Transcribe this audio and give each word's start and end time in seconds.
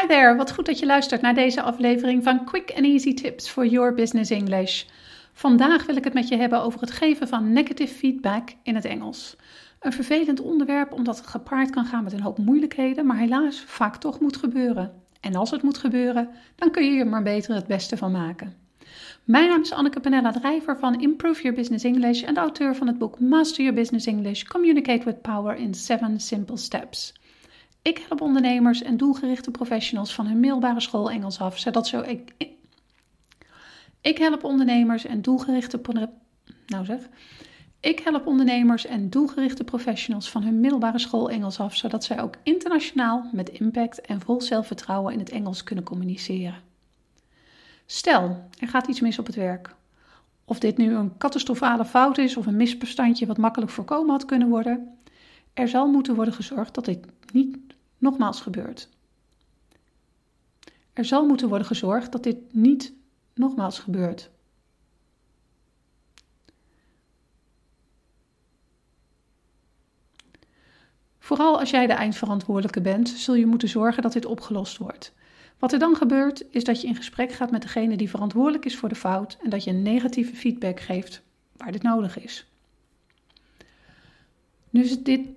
Hi 0.00 0.06
there, 0.06 0.36
wat 0.36 0.52
goed 0.52 0.66
dat 0.66 0.78
je 0.78 0.86
luistert 0.86 1.20
naar 1.20 1.34
deze 1.34 1.62
aflevering 1.62 2.22
van 2.22 2.44
Quick 2.44 2.70
and 2.76 2.84
Easy 2.84 3.14
Tips 3.14 3.48
for 3.48 3.66
Your 3.66 3.94
Business 3.94 4.30
English. 4.30 4.84
Vandaag 5.32 5.86
wil 5.86 5.96
ik 5.96 6.04
het 6.04 6.14
met 6.14 6.28
je 6.28 6.36
hebben 6.36 6.62
over 6.62 6.80
het 6.80 6.90
geven 6.90 7.28
van 7.28 7.52
negative 7.52 7.94
feedback 7.94 8.48
in 8.62 8.74
het 8.74 8.84
Engels. 8.84 9.36
Een 9.80 9.92
vervelend 9.92 10.40
onderwerp 10.40 10.92
omdat 10.92 11.16
het 11.16 11.26
gepaard 11.26 11.70
kan 11.70 11.84
gaan 11.84 12.04
met 12.04 12.12
een 12.12 12.20
hoop 12.20 12.38
moeilijkheden, 12.38 13.06
maar 13.06 13.16
helaas 13.16 13.60
vaak 13.66 13.96
toch 13.96 14.20
moet 14.20 14.36
gebeuren. 14.36 14.92
En 15.20 15.34
als 15.34 15.50
het 15.50 15.62
moet 15.62 15.78
gebeuren, 15.78 16.28
dan 16.54 16.70
kun 16.70 16.92
je 16.92 17.00
er 17.00 17.06
maar 17.06 17.22
beter 17.22 17.54
het 17.54 17.66
beste 17.66 17.96
van 17.96 18.12
maken. 18.12 18.54
Mijn 19.24 19.48
naam 19.48 19.60
is 19.60 19.72
Anneke 19.72 20.00
Panella 20.00 20.32
Drijver 20.32 20.78
van 20.78 21.00
Improve 21.00 21.42
Your 21.42 21.56
Business 21.56 21.84
English 21.84 22.22
en 22.22 22.34
de 22.34 22.40
auteur 22.40 22.76
van 22.76 22.86
het 22.86 22.98
boek 22.98 23.20
Master 23.20 23.64
Your 23.64 23.78
Business 23.78 24.06
English: 24.06 24.42
Communicate 24.42 25.04
with 25.04 25.22
Power 25.22 25.56
in 25.56 25.74
7 25.74 26.20
Simple 26.20 26.56
Steps. 26.56 27.14
Ik 27.88 28.04
help 28.08 28.20
ondernemers 28.20 28.82
en 28.82 28.96
doelgerichte 28.96 29.50
professionals 29.50 30.14
van 30.14 30.26
hun 30.26 30.40
middelbare 30.40 30.80
school 30.80 31.10
Engels 31.10 31.40
af, 31.40 31.58
zodat 31.58 31.86
zo 31.86 32.00
ik. 32.00 32.34
Ik 34.00 34.18
help 34.18 34.44
ondernemers 34.44 35.04
en 35.04 35.22
doelgerichte. 35.22 35.80
Nou 36.66 36.84
zeg. 36.84 37.08
Ik 37.80 37.98
help 37.98 38.26
ondernemers 38.26 38.86
en 38.86 39.10
doelgerichte 39.10 39.64
professionals 39.64 40.30
van 40.30 40.42
hun 40.42 40.60
middelbare 40.60 40.98
school 40.98 41.30
Engels 41.30 41.60
af, 41.60 41.76
zodat 41.76 42.04
zij 42.04 42.20
ook 42.20 42.34
internationaal 42.42 43.30
met 43.32 43.48
impact 43.48 44.00
en 44.00 44.20
vol 44.20 44.40
zelfvertrouwen 44.40 45.12
in 45.12 45.18
het 45.18 45.30
Engels 45.30 45.62
kunnen 45.62 45.84
communiceren. 45.84 46.62
Stel, 47.86 48.48
er 48.58 48.68
gaat 48.68 48.86
iets 48.86 49.00
mis 49.00 49.18
op 49.18 49.26
het 49.26 49.34
werk. 49.34 49.74
Of 50.44 50.58
dit 50.58 50.76
nu 50.76 50.94
een 50.94 51.16
catastrofale 51.18 51.84
fout 51.84 52.18
is 52.18 52.36
of 52.36 52.46
een 52.46 52.56
misverstandje 52.56 53.26
wat 53.26 53.38
makkelijk 53.38 53.70
voorkomen 53.70 54.10
had 54.10 54.24
kunnen 54.24 54.48
worden, 54.48 54.98
er 55.54 55.68
zal 55.68 55.86
moeten 55.86 56.14
worden 56.14 56.34
gezorgd 56.34 56.74
dat 56.74 56.84
dit 56.84 57.06
niet 57.32 57.67
nogmaals 57.98 58.40
gebeurt. 58.40 58.88
Er 60.92 61.04
zal 61.04 61.26
moeten 61.26 61.48
worden 61.48 61.66
gezorgd 61.66 62.12
dat 62.12 62.22
dit 62.22 62.54
niet 62.54 62.92
nogmaals 63.34 63.78
gebeurt. 63.78 64.30
Vooral 71.18 71.58
als 71.58 71.70
jij 71.70 71.86
de 71.86 71.92
eindverantwoordelijke 71.92 72.80
bent, 72.80 73.08
zul 73.08 73.34
je 73.34 73.46
moeten 73.46 73.68
zorgen 73.68 74.02
dat 74.02 74.12
dit 74.12 74.24
opgelost 74.24 74.76
wordt. 74.76 75.12
Wat 75.58 75.72
er 75.72 75.78
dan 75.78 75.96
gebeurt, 75.96 76.44
is 76.50 76.64
dat 76.64 76.80
je 76.80 76.86
in 76.86 76.94
gesprek 76.94 77.32
gaat 77.32 77.50
met 77.50 77.62
degene 77.62 77.96
die 77.96 78.10
verantwoordelijk 78.10 78.64
is 78.64 78.76
voor 78.76 78.88
de 78.88 78.94
fout 78.94 79.36
en 79.42 79.50
dat 79.50 79.64
je 79.64 79.72
negatieve 79.72 80.36
feedback 80.36 80.80
geeft 80.80 81.22
waar 81.56 81.72
dit 81.72 81.82
nodig 81.82 82.18
is. 82.18 82.46
Nu 84.70 84.82
is 84.82 85.02
dit 85.02 85.28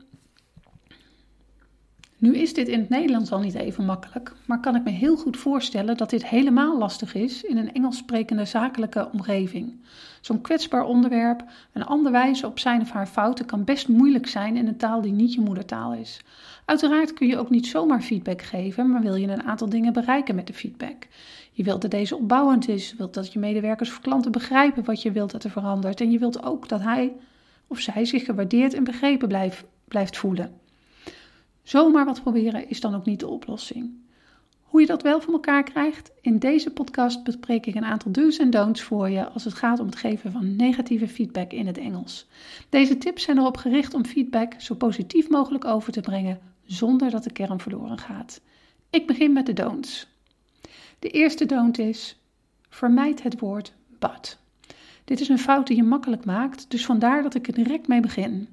nu 2.22 2.36
is 2.36 2.54
dit 2.54 2.68
in 2.68 2.80
het 2.80 2.90
Nederlands 2.90 3.32
al 3.32 3.40
niet 3.40 3.56
even 3.56 3.86
makkelijk, 3.86 4.34
maar 4.46 4.60
kan 4.60 4.76
ik 4.76 4.84
me 4.84 4.90
heel 4.90 5.16
goed 5.16 5.38
voorstellen 5.38 5.98
dat 5.98 6.10
dit 6.10 6.28
helemaal 6.28 6.78
lastig 6.78 7.14
is 7.14 7.44
in 7.44 7.58
een 7.58 7.74
Engels 7.74 7.98
sprekende 7.98 8.46
zakelijke 8.46 9.10
omgeving. 9.14 9.80
Zo'n 10.22 10.42
kwetsbaar 10.42 10.84
onderwerp, 10.84 11.44
een 11.74 11.86
ander 11.86 12.12
wijzen 12.12 12.48
op 12.48 12.60
zijn 12.60 12.82
of 12.82 12.92
haar 12.92 13.08
fouten 13.08 13.46
kan 13.46 13.64
best 13.64 13.88
moeilijk 13.88 14.28
zijn 14.28 14.56
in 14.56 14.68
een 14.68 14.78
taal 14.78 15.02
die 15.02 15.12
niet 15.12 15.34
je 15.34 15.42
moedertaal 15.42 15.94
is. 15.94 16.22
Uiteraard 16.66 17.14
kun 17.14 17.28
je 17.28 17.38
ook 17.38 17.50
niet 17.50 17.68
zomaar 17.68 18.02
feedback 18.02 18.42
geven, 18.42 18.90
maar 18.90 19.02
wil 19.02 19.16
je 19.16 19.28
een 19.28 19.44
aantal 19.44 19.70
dingen 19.70 19.94
bereiken 19.94 20.36
met 20.36 20.48
de 20.48 20.54
feedback. 20.54 21.08
Je 21.52 21.64
wilt 21.64 21.82
dat 21.82 21.92
deze 21.92 22.16
opbouwend 22.16 22.68
is, 22.68 22.96
wilt 22.98 23.14
dat 23.14 23.34
je 23.34 23.40
medewerkers 23.40 23.90
of 23.90 24.02
klanten 24.02 24.32
begrijpen 24.32 24.84
wat 24.84 25.02
je 25.02 25.12
wilt 25.12 25.32
dat 25.32 25.44
er 25.44 25.52
verandert 25.52 26.02
en 26.02 26.12
je 26.12 26.20
wilt 26.20 26.44
ook 26.44 26.70
dat 26.70 26.82
hij 26.82 27.14
of 27.68 27.80
zij 27.80 28.06
zich 28.06 28.26
gewaardeerd 28.26 28.74
en 28.74 28.84
begrepen 28.84 29.28
blijft, 29.28 29.64
blijft 29.88 30.18
voelen. 30.18 30.61
Zomaar 31.64 32.06
wat 32.06 32.22
proberen 32.22 32.70
is 32.70 32.80
dan 32.80 32.96
ook 32.96 33.06
niet 33.06 33.20
de 33.20 33.28
oplossing. 33.28 34.00
Hoe 34.62 34.82
je 34.82 34.88
dat 34.88 35.02
wel 35.02 35.22
voor 35.22 35.34
elkaar 35.34 35.64
krijgt? 35.64 36.12
In 36.22 36.40
deze 36.40 36.72
podcast 36.72 37.24
bespreek 37.24 37.66
ik 37.66 37.76
een 37.76 37.86
aantal 37.86 38.12
do's 38.12 38.38
en 38.38 38.50
don'ts 38.50 38.82
voor 38.82 39.10
je 39.10 39.30
als 39.30 39.44
het 39.44 39.54
gaat 39.54 39.80
om 39.80 39.86
het 39.86 39.96
geven 39.96 40.32
van 40.32 40.56
negatieve 40.56 41.08
feedback 41.08 41.52
in 41.52 41.68
het 41.68 41.78
Engels. 41.78 42.28
Deze 42.70 42.98
tips 42.98 43.24
zijn 43.24 43.38
erop 43.38 43.58
gericht 43.58 43.94
om 43.94 44.06
feedback 44.06 44.54
zo 44.58 44.76
positief 44.76 45.30
mogelijk 45.30 45.66
over 45.66 45.92
te 45.92 46.02
brengen 46.02 46.40
zonder 46.66 47.10
dat 47.10 47.24
de 47.24 47.32
kern 47.32 47.60
verloren 47.60 47.98
gaat. 47.98 48.42
Ik 48.90 49.08
begin 49.08 49.34
met 49.34 49.46
de 49.46 49.54
don'ts. 49.54 50.08
De 51.00 51.10
eerste 51.10 51.46
don't 51.46 51.80
is: 51.80 52.20
vermijd 52.70 53.24
het 53.24 53.40
woord 53.40 53.74
but. 54.00 54.40
Dit 55.04 55.20
is 55.20 55.30
een 55.30 55.40
fout 55.40 55.68
die 55.68 55.76
je 55.76 55.84
makkelijk 55.84 56.26
maakt, 56.26 56.70
dus 56.70 56.86
vandaar 56.86 57.24
dat 57.24 57.36
ik 57.36 57.48
er 57.48 57.54
direct 57.54 57.88
mee 57.88 58.00
begin. 58.00 58.48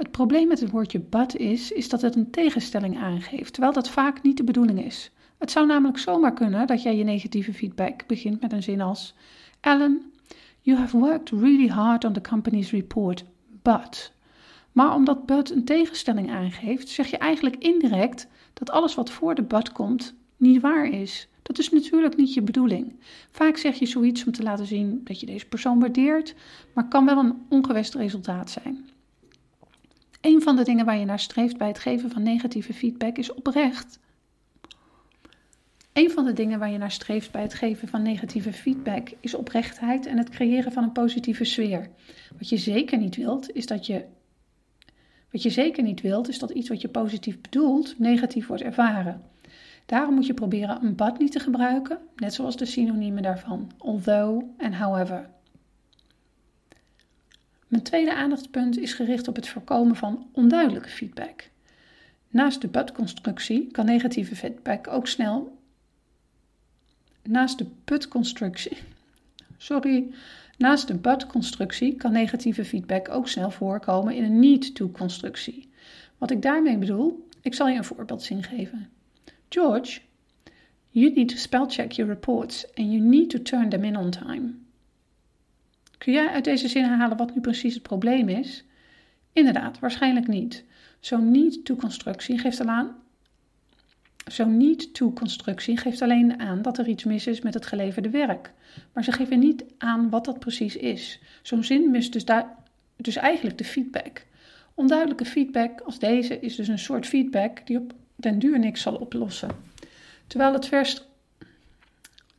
Het 0.00 0.10
probleem 0.10 0.48
met 0.48 0.60
het 0.60 0.70
woordje 0.70 0.98
but 0.98 1.36
is, 1.36 1.72
is 1.72 1.88
dat 1.88 2.00
het 2.00 2.16
een 2.16 2.30
tegenstelling 2.30 2.98
aangeeft, 2.98 3.52
terwijl 3.52 3.72
dat 3.72 3.88
vaak 3.88 4.22
niet 4.22 4.36
de 4.36 4.44
bedoeling 4.44 4.84
is. 4.84 5.10
Het 5.38 5.50
zou 5.50 5.66
namelijk 5.66 5.98
zomaar 5.98 6.32
kunnen 6.32 6.66
dat 6.66 6.82
jij 6.82 6.96
je 6.96 7.04
negatieve 7.04 7.52
feedback 7.52 8.06
begint 8.06 8.40
met 8.40 8.52
een 8.52 8.62
zin 8.62 8.80
als: 8.80 9.14
Alan, 9.60 10.02
you 10.60 10.78
have 10.78 10.98
worked 10.98 11.30
really 11.30 11.68
hard 11.68 12.04
on 12.04 12.12
the 12.12 12.20
company's 12.20 12.70
report, 12.70 13.24
but. 13.62 14.12
Maar 14.72 14.94
omdat 14.94 15.26
but 15.26 15.50
een 15.50 15.64
tegenstelling 15.64 16.30
aangeeft, 16.30 16.88
zeg 16.88 17.10
je 17.10 17.18
eigenlijk 17.18 17.56
indirect 17.56 18.26
dat 18.52 18.70
alles 18.70 18.94
wat 18.94 19.10
voor 19.10 19.34
de 19.34 19.42
but 19.42 19.72
komt 19.72 20.14
niet 20.36 20.60
waar 20.60 20.86
is. 20.86 21.28
Dat 21.42 21.58
is 21.58 21.70
natuurlijk 21.70 22.16
niet 22.16 22.34
je 22.34 22.42
bedoeling. 22.42 23.00
Vaak 23.30 23.56
zeg 23.56 23.78
je 23.78 23.86
zoiets 23.86 24.24
om 24.24 24.32
te 24.32 24.42
laten 24.42 24.66
zien 24.66 25.00
dat 25.04 25.20
je 25.20 25.26
deze 25.26 25.46
persoon 25.46 25.80
waardeert, 25.80 26.34
maar 26.74 26.88
kan 26.88 27.04
wel 27.04 27.18
een 27.18 27.42
ongewest 27.48 27.94
resultaat 27.94 28.50
zijn. 28.50 28.89
Een 30.20 30.42
van 30.42 30.56
de 30.56 30.64
dingen 30.64 30.84
waar 30.84 30.98
je 30.98 31.04
naar 31.04 31.18
streeft 31.18 31.56
bij 31.56 31.68
het 31.68 31.78
geven 31.78 32.10
van 32.10 32.22
negatieve 32.22 32.72
feedback 32.72 33.18
is 33.18 33.34
oprecht. 33.34 33.98
Een 35.92 36.10
van 36.10 36.24
de 36.24 36.32
dingen 36.32 36.58
waar 36.58 36.70
je 36.70 36.78
naar 36.78 36.90
streeft 36.90 37.30
bij 37.30 37.42
het 37.42 37.54
geven 37.54 37.88
van 37.88 38.02
negatieve 38.02 38.52
feedback 38.52 39.08
is 39.20 39.34
oprechtheid 39.34 40.06
en 40.06 40.18
het 40.18 40.28
creëren 40.28 40.72
van 40.72 40.82
een 40.82 40.92
positieve 40.92 41.44
sfeer. 41.44 41.90
Wat 42.38 42.48
je 42.48 42.56
zeker 42.56 42.98
niet 42.98 43.16
wilt, 43.16 43.52
is 43.52 43.66
dat 43.66 43.86
je. 43.86 44.04
Wat 45.30 45.42
je 45.42 45.50
zeker 45.50 45.82
niet 45.82 46.00
wilt, 46.00 46.28
is 46.28 46.38
dat 46.38 46.50
iets 46.50 46.68
wat 46.68 46.80
je 46.80 46.88
positief 46.88 47.40
bedoelt, 47.40 47.98
negatief 47.98 48.46
wordt 48.46 48.62
ervaren. 48.62 49.22
Daarom 49.86 50.14
moet 50.14 50.26
je 50.26 50.34
proberen 50.34 50.84
een 50.84 50.96
but 50.96 51.18
niet 51.18 51.32
te 51.32 51.40
gebruiken, 51.40 51.98
net 52.16 52.34
zoals 52.34 52.56
de 52.56 52.64
synoniemen 52.64 53.22
daarvan, 53.22 53.70
although 53.78 54.44
en 54.56 54.74
however. 54.74 55.30
Mijn 57.70 57.82
tweede 57.82 58.14
aandachtspunt 58.14 58.78
is 58.78 58.92
gericht 58.92 59.28
op 59.28 59.36
het 59.36 59.48
voorkomen 59.48 59.96
van 59.96 60.28
onduidelijke 60.32 60.88
feedback. 60.88 61.48
Naast 62.28 62.60
de 62.60 62.68
but-constructie 62.68 63.70
kan 63.70 63.84
negatieve 63.84 64.36
feedback 64.36 64.88
ook 64.88 65.06
snel. 65.06 65.58
Naast 67.22 67.58
de 67.58 67.66
but-constructie. 67.84 68.76
Sorry. 69.56 70.14
Naast 70.58 70.86
de 70.86 70.94
but-constructie 70.94 71.94
kan 71.96 72.12
negatieve 72.12 72.64
feedback 72.64 73.08
ook 73.08 73.28
snel 73.28 73.50
voorkomen 73.50 74.14
in 74.14 74.24
een 74.24 74.38
need-to-constructie. 74.38 75.70
Wat 76.18 76.30
ik 76.30 76.42
daarmee 76.42 76.78
bedoel, 76.78 77.28
ik 77.42 77.54
zal 77.54 77.68
je 77.68 77.76
een 77.76 77.84
voorbeeldzin 77.84 78.42
geven. 78.42 78.88
George, 79.48 80.00
you 80.88 81.12
need 81.14 81.28
to 81.28 81.36
spell 81.36 81.66
check 81.66 81.92
your 81.92 82.12
reports 82.12 82.74
and 82.74 82.92
you 82.92 83.00
need 83.00 83.30
to 83.30 83.42
turn 83.42 83.68
them 83.68 83.84
in 83.84 83.96
on 83.96 84.10
time. 84.10 84.54
Kun 86.00 86.12
jij 86.12 86.28
uit 86.28 86.44
deze 86.44 86.68
zin 86.68 86.84
halen 86.84 87.16
wat 87.16 87.34
nu 87.34 87.40
precies 87.40 87.74
het 87.74 87.82
probleem 87.82 88.28
is? 88.28 88.64
Inderdaad, 89.32 89.78
waarschijnlijk 89.78 90.26
niet. 90.26 90.64
Zo'n 91.00 91.30
need-to-constructie 91.30 92.38
geeft. 92.38 92.62
Zo'n 94.26 94.56
need-to-constructie 94.56 95.76
geeft 95.76 96.02
alleen 96.02 96.40
aan 96.40 96.62
dat 96.62 96.78
er 96.78 96.88
iets 96.88 97.04
mis 97.04 97.26
is 97.26 97.40
met 97.40 97.54
het 97.54 97.66
geleverde 97.66 98.10
werk. 98.10 98.52
Maar 98.92 99.04
ze 99.04 99.12
geven 99.12 99.38
niet 99.38 99.64
aan 99.78 100.10
wat 100.10 100.24
dat 100.24 100.38
precies 100.38 100.76
is. 100.76 101.20
Zo'n 101.42 101.64
zin 101.64 101.90
mist 101.90 102.12
dus, 102.12 102.24
dus 102.96 103.16
eigenlijk 103.16 103.58
de 103.58 103.64
feedback. 103.64 104.26
Onduidelijke 104.74 105.24
feedback 105.24 105.80
als 105.80 105.98
deze 105.98 106.40
is 106.40 106.56
dus 106.56 106.68
een 106.68 106.78
soort 106.78 107.06
feedback 107.06 107.66
die 107.66 107.78
op 107.78 107.92
den 108.16 108.38
duur 108.38 108.58
niks 108.58 108.80
zal 108.82 108.94
oplossen. 108.94 109.50
Terwijl 110.26 110.52
het 110.52 110.66
vers 110.66 111.02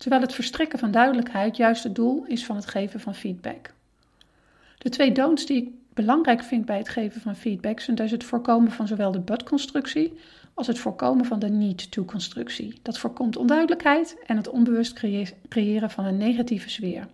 terwijl 0.01 0.21
het 0.21 0.33
verstrekken 0.33 0.79
van 0.79 0.91
duidelijkheid 0.91 1.57
juist 1.57 1.83
het 1.83 1.95
doel 1.95 2.25
is 2.25 2.45
van 2.45 2.55
het 2.55 2.65
geven 2.65 2.99
van 2.99 3.15
feedback. 3.15 3.73
De 4.77 4.89
twee 4.89 5.11
don'ts 5.11 5.45
die 5.45 5.61
ik 5.61 5.69
belangrijk 5.93 6.43
vind 6.43 6.65
bij 6.65 6.77
het 6.77 6.89
geven 6.89 7.21
van 7.21 7.35
feedback 7.35 7.79
zijn 7.79 7.95
dus 7.95 8.11
het 8.11 8.23
voorkomen 8.23 8.71
van 8.71 8.87
zowel 8.87 9.11
de 9.11 9.19
but-constructie 9.19 10.13
als 10.53 10.67
het 10.67 10.79
voorkomen 10.79 11.25
van 11.25 11.39
de 11.39 11.49
need-to-constructie. 11.49 12.79
Dat 12.81 12.97
voorkomt 12.97 13.37
onduidelijkheid 13.37 14.17
en 14.25 14.37
het 14.37 14.49
onbewust 14.49 14.93
creëren 15.49 15.89
van 15.89 16.05
een 16.05 16.17
negatieve 16.17 16.69
sfeer. 16.69 17.07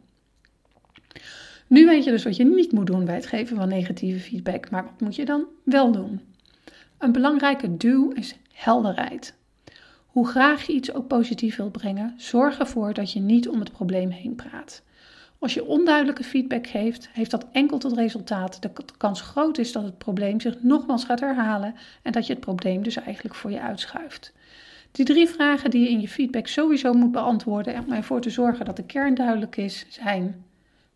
Nu 1.67 1.85
weet 1.85 2.03
je 2.03 2.11
dus 2.11 2.23
wat 2.23 2.35
je 2.35 2.45
niet 2.45 2.71
moet 2.71 2.87
doen 2.87 3.05
bij 3.05 3.15
het 3.15 3.27
geven 3.27 3.57
van 3.57 3.67
negatieve 3.67 4.19
feedback, 4.19 4.69
maar 4.69 4.83
wat 4.83 5.01
moet 5.01 5.15
je 5.15 5.25
dan 5.25 5.45
wel 5.63 5.91
doen? 5.91 6.21
Een 6.97 7.11
belangrijke 7.11 7.77
do 7.77 8.09
is 8.09 8.35
helderheid. 8.51 9.36
Hoe 10.17 10.27
graag 10.27 10.65
je 10.65 10.73
iets 10.73 10.93
ook 10.93 11.07
positief 11.07 11.55
wilt 11.55 11.71
brengen, 11.71 12.13
zorg 12.15 12.59
ervoor 12.59 12.93
dat 12.93 13.11
je 13.11 13.19
niet 13.19 13.49
om 13.49 13.59
het 13.59 13.71
probleem 13.71 14.09
heen 14.09 14.35
praat. 14.35 14.83
Als 15.39 15.53
je 15.53 15.65
onduidelijke 15.65 16.23
feedback 16.23 16.67
geeft, 16.67 17.09
heeft 17.11 17.31
dat 17.31 17.45
enkel 17.51 17.77
tot 17.77 17.93
resultaat 17.93 18.61
dat 18.61 18.75
de 18.75 18.83
kans 18.97 19.21
groot 19.21 19.57
is 19.57 19.71
dat 19.71 19.83
het 19.83 19.97
probleem 19.97 20.39
zich 20.39 20.63
nogmaals 20.63 21.03
gaat 21.03 21.19
herhalen 21.19 21.75
en 22.01 22.11
dat 22.11 22.27
je 22.27 22.33
het 22.33 22.41
probleem 22.41 22.83
dus 22.83 22.95
eigenlijk 22.95 23.35
voor 23.35 23.51
je 23.51 23.61
uitschuift. 23.61 24.33
Die 24.91 25.05
drie 25.05 25.27
vragen 25.27 25.69
die 25.69 25.81
je 25.81 25.89
in 25.89 26.01
je 26.01 26.07
feedback 26.07 26.47
sowieso 26.47 26.93
moet 26.93 27.11
beantwoorden 27.11 27.83
om 27.85 27.91
ervoor 27.91 28.21
te 28.21 28.29
zorgen 28.29 28.65
dat 28.65 28.75
de 28.75 28.85
kern 28.85 29.15
duidelijk 29.15 29.57
is, 29.57 29.85
zijn: 29.89 30.45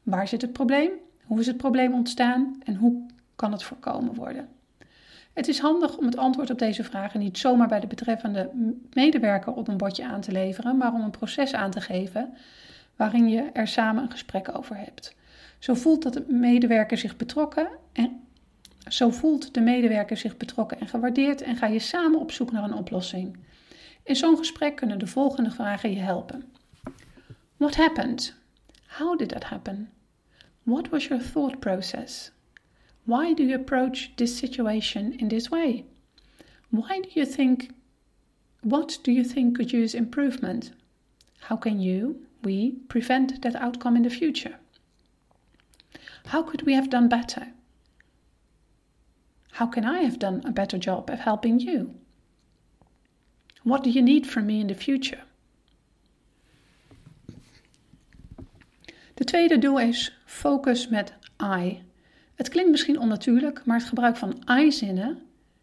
waar 0.03 0.27
zit 0.27 0.41
het 0.41 0.53
probleem? 0.53 0.91
Hoe 1.23 1.39
is 1.39 1.47
het 1.47 1.57
probleem 1.57 1.93
ontstaan 1.93 2.61
en 2.63 2.75
hoe 2.75 3.05
kan 3.35 3.51
het 3.51 3.63
voorkomen 3.63 4.13
worden? 4.13 4.47
Het 5.33 5.47
is 5.47 5.59
handig 5.59 5.97
om 5.97 6.05
het 6.05 6.17
antwoord 6.17 6.49
op 6.49 6.59
deze 6.59 6.83
vragen 6.83 7.19
niet 7.19 7.37
zomaar 7.37 7.67
bij 7.67 7.79
de 7.79 7.87
betreffende 7.87 8.49
medewerker 8.93 9.53
op 9.53 9.67
een 9.67 9.77
bordje 9.77 10.05
aan 10.05 10.21
te 10.21 10.31
leveren, 10.31 10.77
maar 10.77 10.93
om 10.93 11.01
een 11.01 11.11
proces 11.11 11.53
aan 11.53 11.71
te 11.71 11.81
geven 11.81 12.33
waarin 12.95 13.29
je 13.29 13.49
er 13.53 13.67
samen 13.67 14.03
een 14.03 14.11
gesprek 14.11 14.57
over 14.57 14.77
hebt. 14.77 15.15
Zo 15.59 15.73
voelt 15.73 16.03
dat 16.03 16.13
de 16.13 16.25
medewerker 16.27 16.97
zich 16.97 17.17
betrokken 17.17 17.67
en 17.93 18.21
zo 18.87 19.09
voelt 19.09 19.53
de 19.53 19.61
medewerker 19.61 20.17
zich 20.17 20.37
betrokken 20.37 20.79
en 20.79 20.87
gewaardeerd 20.87 21.41
en 21.41 21.55
ga 21.55 21.67
je 21.67 21.79
samen 21.79 22.19
op 22.19 22.31
zoek 22.31 22.51
naar 22.51 22.63
een 22.63 22.73
oplossing. 22.73 23.37
In 24.03 24.15
zo'n 24.15 24.37
gesprek 24.37 24.75
kunnen 24.75 24.99
de 24.99 25.07
volgende 25.07 25.51
vragen 25.51 25.93
je 25.93 25.99
helpen. 25.99 26.43
What 27.57 27.75
happened? 27.75 28.35
How 28.87 29.17
did 29.17 29.29
that 29.29 29.43
happen? 29.43 29.89
What 30.63 30.89
was 30.89 31.07
your 31.07 31.23
thought 31.23 31.59
process? 31.59 32.31
Why 33.05 33.33
do 33.33 33.43
you 33.43 33.55
approach 33.55 34.11
this 34.17 34.37
situation 34.37 35.13
in 35.19 35.29
this 35.29 35.49
way? 35.49 35.85
Why 36.69 37.01
do 37.01 37.09
you 37.13 37.25
think 37.25 37.71
what 38.63 38.99
do 39.03 39.11
you 39.11 39.23
think 39.23 39.57
could 39.57 39.73
use 39.73 39.95
improvement? 39.95 40.71
How 41.39 41.55
can 41.55 41.79
you, 41.79 42.21
we, 42.43 42.73
prevent 42.87 43.41
that 43.41 43.55
outcome 43.55 43.97
in 43.97 44.03
the 44.03 44.09
future? 44.09 44.57
How 46.27 46.43
could 46.43 46.61
we 46.61 46.73
have 46.73 46.89
done 46.89 47.09
better? 47.09 47.47
How 49.53 49.65
can 49.65 49.83
I 49.83 50.01
have 50.01 50.19
done 50.19 50.43
a 50.45 50.51
better 50.51 50.77
job 50.77 51.09
of 51.09 51.19
helping 51.19 51.59
you? 51.59 51.95
What 53.63 53.83
do 53.83 53.89
you 53.89 54.01
need 54.01 54.27
from 54.27 54.45
me 54.45 54.61
in 54.61 54.67
the 54.67 54.75
future? 54.75 55.21
De 59.15 59.25
tweede 59.25 59.59
doel 59.59 59.79
is 59.79 60.11
focus 60.25 60.89
met 60.89 61.13
I. 61.39 61.81
Het 62.41 62.49
klinkt 62.49 62.71
misschien 62.71 62.99
onnatuurlijk, 62.99 63.65
maar 63.65 63.77
het 63.77 63.87
gebruik 63.87 64.15
van 64.15 64.43
I-zinnen 64.49 65.19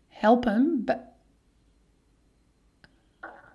helpen. 0.09 0.85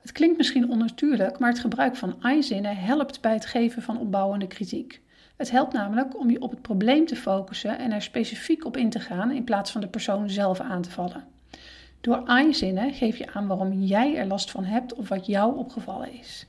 Het 0.02 0.12
klinkt 0.12 0.38
misschien 0.38 0.70
onnatuurlijk, 0.70 1.40
maar 1.40 1.50
het 1.50 1.60
gebruik 1.60 1.96
van 1.96 2.16
I-zinnen 2.26 2.78
helpt 2.78 3.22
bij 3.22 3.34
het 3.34 3.46
geven 3.46 3.82
van 3.82 4.00
opbouwende 4.00 4.48
kritiek. 4.48 5.02
Het 5.38 5.52
helpt 5.52 5.74
namelijk 5.74 6.20
om 6.20 6.30
je 6.30 6.42
op 6.42 6.52
het 6.52 6.62
probleem 6.62 7.06
te 7.06 7.16
focussen 7.16 7.78
en 7.78 7.92
er 7.92 8.02
specifiek 8.02 8.66
op 8.66 8.78
in 8.78 8.90
te 8.90 9.00
gaan 9.00 9.32
in 9.32 9.44
plaats 9.44 9.72
van 9.72 9.82
de 9.82 9.88
persoon 9.88 10.30
zelf 10.30 10.60
aan 10.60 10.82
te 10.82 10.92
vallen. 10.92 11.24
Door 12.02 12.24
I-zinnen 12.40 12.94
geef 12.94 13.18
je 13.18 13.34
aan 13.34 13.48
waarom 13.48 13.74
jij 13.74 14.16
er 14.16 14.26
last 14.26 14.52
van 14.52 14.64
hebt 14.64 14.94
of 14.94 15.10
wat 15.10 15.26
jou 15.26 15.58
opgevallen 15.58 16.14
is. 16.20 16.48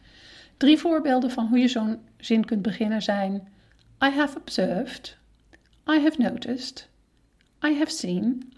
Drie 0.56 0.79
voorbeelden 0.79 1.31
van 1.31 1.47
hoe 1.47 1.59
je 1.59 1.69
zo'n 1.69 1.99
zin 2.17 2.44
kunt 2.44 2.62
beginnen 2.62 3.03
zijn: 3.03 3.49
I 4.05 4.09
have 4.09 4.38
observed, 4.38 5.23
I 5.88 5.98
have 5.98 6.19
noticed, 6.19 6.88
I 7.64 7.75
have 7.78 7.90
seen. 7.90 8.52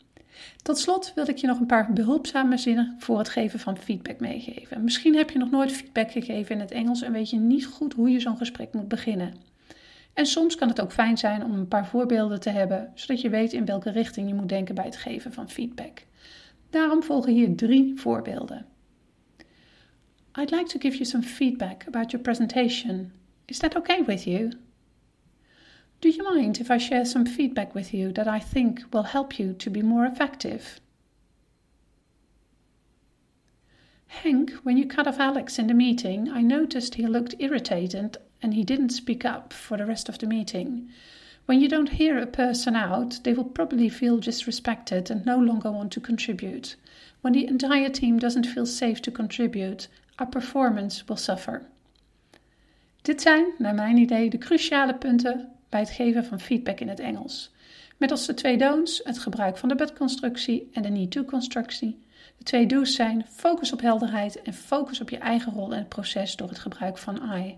Tot 0.62 0.78
slot 0.78 1.12
wil 1.14 1.28
ik 1.28 1.36
je 1.36 1.46
nog 1.46 1.58
een 1.60 1.66
paar 1.66 1.92
behulpzame 1.92 2.56
zinnen 2.56 2.96
voor 2.98 3.18
het 3.18 3.28
geven 3.28 3.58
van 3.58 3.76
feedback 3.76 4.20
meegeven. 4.20 4.84
Misschien 4.84 5.16
heb 5.16 5.30
je 5.30 5.38
nog 5.38 5.50
nooit 5.50 5.72
feedback 5.72 6.10
gegeven 6.10 6.54
in 6.54 6.60
het 6.60 6.70
Engels 6.70 7.02
en 7.02 7.12
weet 7.12 7.30
je 7.30 7.36
niet 7.36 7.66
goed 7.66 7.92
hoe 7.92 8.10
je 8.10 8.20
zo'n 8.20 8.36
gesprek 8.36 8.72
moet 8.72 8.88
beginnen. 8.88 9.34
En 10.14 10.26
soms 10.26 10.54
kan 10.54 10.68
het 10.68 10.80
ook 10.80 10.92
fijn 10.92 11.18
zijn 11.18 11.44
om 11.44 11.52
een 11.52 11.68
paar 11.68 11.86
voorbeelden 11.86 12.40
te 12.40 12.50
hebben, 12.50 12.92
zodat 12.94 13.20
je 13.20 13.30
weet 13.30 13.52
in 13.52 13.64
welke 13.64 13.90
richting 13.90 14.28
je 14.28 14.34
moet 14.34 14.48
denken 14.48 14.74
bij 14.74 14.84
het 14.84 14.96
geven 14.96 15.32
van 15.32 15.50
feedback. 15.50 16.02
Daarom 16.70 17.02
volgen 17.02 17.32
hier 17.32 17.56
drie 17.56 17.92
voorbeelden. 17.96 18.66
I'd 20.38 20.50
like 20.50 20.66
to 20.66 20.78
give 20.78 20.96
you 20.96 21.04
some 21.04 21.22
feedback 21.22 21.84
about 21.86 22.10
your 22.10 22.24
presentation. 22.24 23.12
Is 23.44 23.58
that 23.58 23.76
okay 23.76 24.04
with 24.04 24.24
you? 24.24 24.50
Do 26.00 26.10
you 26.10 26.22
mind 26.22 26.60
if 26.60 26.70
I 26.70 26.78
share 26.78 27.04
some 27.04 27.24
feedback 27.24 27.74
with 27.74 27.94
you 27.94 28.12
that 28.12 28.28
I 28.28 28.38
think 28.38 28.82
will 28.92 29.04
help 29.04 29.38
you 29.38 29.54
to 29.54 29.70
be 29.70 29.82
more 29.82 30.04
effective? 30.04 30.80
Hank, 34.06 34.50
when 34.62 34.76
you 34.76 34.86
cut 34.86 35.06
off 35.06 35.18
Alex 35.18 35.58
in 35.58 35.66
the 35.66 35.74
meeting, 35.74 36.28
I 36.30 36.42
noticed 36.42 36.94
he 36.94 37.06
looked 37.06 37.34
irritated 37.38 38.18
and 38.42 38.54
he 38.54 38.62
didn't 38.62 38.90
speak 38.90 39.24
up 39.24 39.52
for 39.52 39.76
the 39.76 39.86
rest 39.86 40.08
of 40.08 40.18
the 40.18 40.26
meeting. 40.26 40.88
When 41.46 41.60
you 41.60 41.68
don't 41.68 41.90
hear 41.90 42.18
a 42.18 42.26
person 42.26 42.76
out, 42.76 43.20
they 43.22 43.32
will 43.32 43.44
probably 43.44 43.88
feel 43.88 44.18
disrespected 44.18 45.10
and 45.10 45.24
no 45.24 45.38
longer 45.38 45.70
want 45.70 45.92
to 45.92 46.00
contribute. 46.00 46.76
When 47.22 47.32
the 47.32 47.46
entire 47.46 47.88
team 47.88 48.18
doesn't 48.18 48.46
feel 48.46 48.66
safe 48.66 49.00
to 49.02 49.10
contribute, 49.10 49.88
our 50.18 50.26
performance 50.26 51.08
will 51.08 51.16
suffer. 51.16 51.62
Dit 53.02 53.22
zijn, 53.22 53.46
naar 53.58 53.74
mijn 53.74 53.96
idee, 53.96 54.30
de 54.30 54.38
cruciale 54.38 54.94
punten 54.94 55.55
het 55.80 55.90
geven 55.90 56.24
van 56.24 56.40
feedback 56.40 56.80
in 56.80 56.88
het 56.88 57.00
Engels. 57.00 57.54
Met 57.96 58.10
als 58.10 58.26
de 58.26 58.34
twee 58.34 58.58
don'ts 58.58 59.00
het 59.04 59.18
gebruik 59.18 59.56
van 59.56 59.68
de 59.68 59.74
but-constructie 59.74 60.68
en 60.72 60.82
de 60.82 60.88
need-to-constructie. 60.88 62.04
De 62.38 62.44
twee 62.44 62.66
do's 62.66 62.94
zijn 62.94 63.26
focus 63.30 63.72
op 63.72 63.80
helderheid 63.80 64.42
en 64.42 64.54
focus 64.54 65.00
op 65.00 65.10
je 65.10 65.18
eigen 65.18 65.52
rol 65.52 65.72
in 65.72 65.78
het 65.78 65.88
proces 65.88 66.36
door 66.36 66.48
het 66.48 66.58
gebruik 66.58 66.98
van 66.98 67.22
I. 67.34 67.56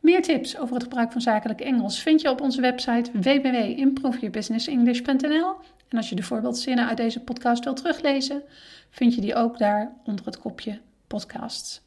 Meer 0.00 0.22
tips 0.22 0.58
over 0.58 0.74
het 0.74 0.82
gebruik 0.82 1.12
van 1.12 1.20
zakelijk 1.20 1.60
Engels 1.60 2.02
vind 2.02 2.20
je 2.20 2.30
op 2.30 2.40
onze 2.40 2.60
website 2.60 3.10
www.improveyourbusinessenglish.nl. 3.12 5.54
En 5.88 5.96
als 5.96 6.08
je 6.08 6.14
de 6.14 6.22
voorbeeldzinnen 6.22 6.88
uit 6.88 6.96
deze 6.96 7.20
podcast 7.20 7.64
wilt 7.64 7.76
teruglezen, 7.76 8.42
vind 8.90 9.14
je 9.14 9.20
die 9.20 9.34
ook 9.34 9.58
daar 9.58 9.92
onder 10.04 10.24
het 10.24 10.38
kopje 10.38 10.78
podcasts. 11.06 11.84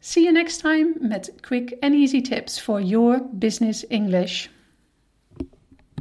See 0.00 0.22
you 0.22 0.34
next 0.34 0.60
time 0.60 0.92
met 1.00 1.32
quick 1.40 1.76
and 1.80 1.94
easy 1.94 2.20
tips 2.20 2.60
for 2.60 2.82
your 2.82 3.22
business 3.32 3.86
English. 3.86 4.48